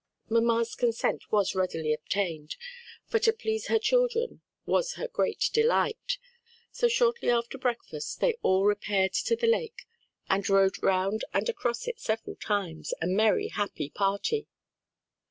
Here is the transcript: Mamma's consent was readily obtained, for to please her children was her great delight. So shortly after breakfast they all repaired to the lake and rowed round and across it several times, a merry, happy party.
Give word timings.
Mamma's 0.29 0.73
consent 0.73 1.31
was 1.31 1.53
readily 1.53 1.93
obtained, 1.93 2.55
for 3.05 3.19
to 3.19 3.31
please 3.31 3.67
her 3.67 3.77
children 3.77 4.41
was 4.65 4.93
her 4.93 5.07
great 5.07 5.51
delight. 5.53 6.17
So 6.71 6.87
shortly 6.87 7.29
after 7.29 7.59
breakfast 7.59 8.19
they 8.19 8.33
all 8.41 8.65
repaired 8.65 9.13
to 9.13 9.35
the 9.35 9.45
lake 9.45 9.83
and 10.27 10.49
rowed 10.49 10.81
round 10.81 11.23
and 11.35 11.47
across 11.47 11.87
it 11.87 11.99
several 11.99 12.35
times, 12.35 12.95
a 12.99 13.05
merry, 13.05 13.49
happy 13.49 13.91
party. 13.91 14.47